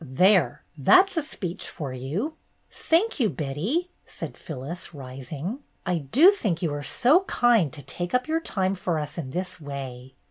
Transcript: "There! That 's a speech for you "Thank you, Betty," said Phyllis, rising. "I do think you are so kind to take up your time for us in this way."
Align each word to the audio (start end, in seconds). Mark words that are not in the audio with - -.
"There! 0.03 0.63
That 0.79 1.11
's 1.11 1.17
a 1.17 1.21
speech 1.21 1.67
for 1.69 1.93
you 1.93 2.33
"Thank 2.71 3.19
you, 3.19 3.29
Betty," 3.29 3.91
said 4.07 4.35
Phyllis, 4.35 4.95
rising. 4.95 5.59
"I 5.85 5.99
do 5.99 6.31
think 6.31 6.63
you 6.63 6.73
are 6.73 6.81
so 6.81 7.19
kind 7.25 7.71
to 7.71 7.83
take 7.83 8.15
up 8.15 8.27
your 8.27 8.41
time 8.41 8.73
for 8.73 8.97
us 8.97 9.19
in 9.19 9.29
this 9.29 9.61
way." 9.61 10.15